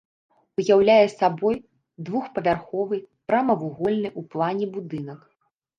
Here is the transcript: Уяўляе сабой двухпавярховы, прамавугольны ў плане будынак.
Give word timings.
Уяўляе 0.61 1.03
сабой 1.19 1.55
двухпавярховы, 2.09 2.97
прамавугольны 3.29 4.09
ў 4.19 4.29
плане 4.35 4.65
будынак. 4.77 5.21